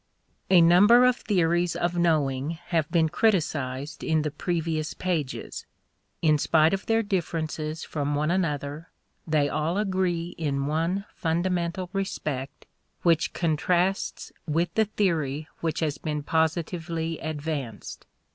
A 0.49 0.61
number 0.61 1.05
of 1.05 1.17
theories 1.17 1.75
of 1.75 1.95
knowing 1.95 2.57
have 2.69 2.89
been 2.89 3.07
criticized 3.07 4.03
in 4.03 4.23
the 4.23 4.31
previous 4.31 4.95
pages. 4.95 5.67
In 6.23 6.39
spite 6.39 6.73
of 6.73 6.87
their 6.87 7.03
differences 7.03 7.83
from 7.83 8.15
one 8.15 8.31
another, 8.31 8.89
they 9.27 9.47
all 9.47 9.77
agree 9.77 10.29
in 10.39 10.65
one 10.65 11.05
fundamental 11.13 11.91
respect 11.93 12.65
which 13.03 13.31
contrasts 13.33 14.31
with 14.47 14.73
the 14.73 14.85
theory 14.85 15.47
which 15.59 15.81
has 15.81 15.99
been 15.99 16.23
positively 16.23 17.19
advanced. 17.19 18.07